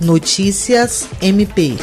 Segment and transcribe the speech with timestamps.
[0.00, 1.76] Notícias MP.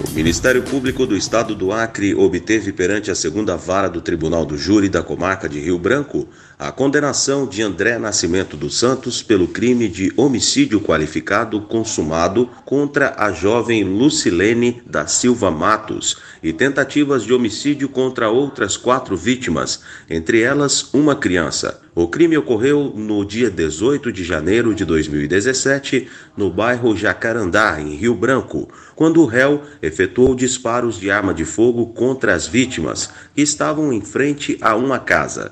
[0.00, 4.56] O Ministério Público do Estado do Acre obteve perante a segunda vara do Tribunal do
[4.56, 6.26] Júri da comarca de Rio Branco
[6.58, 13.30] a condenação de André Nascimento dos Santos pelo crime de homicídio qualificado consumado contra a
[13.30, 20.94] jovem Lucilene da Silva Matos e tentativas de homicídio contra outras quatro vítimas, entre elas
[20.94, 21.82] uma criança.
[22.00, 26.06] O crime ocorreu no dia 18 de janeiro de 2017,
[26.36, 31.86] no bairro Jacarandá, em Rio Branco, quando o réu efetuou disparos de arma de fogo
[31.86, 35.50] contra as vítimas, que estavam em frente a uma casa.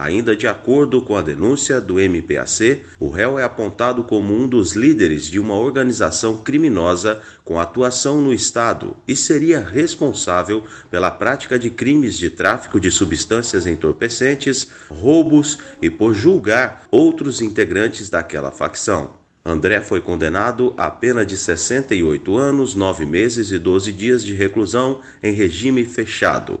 [0.00, 4.74] Ainda de acordo com a denúncia do MPAC, o réu é apontado como um dos
[4.74, 11.68] líderes de uma organização criminosa com atuação no Estado e seria responsável pela prática de
[11.68, 19.18] crimes de tráfico de substâncias entorpecentes, roubos e por julgar outros integrantes daquela facção.
[19.44, 25.00] André foi condenado a pena de 68 anos, 9 meses e 12 dias de reclusão
[25.20, 26.60] em regime fechado.